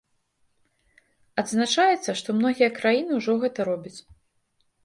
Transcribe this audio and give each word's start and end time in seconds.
Адзначаецца, 1.43 2.09
што 2.21 2.29
многія 2.39 2.69
краіны 2.81 3.11
ўжо 3.21 3.33
гэта 3.45 3.59
робяць. 3.73 3.99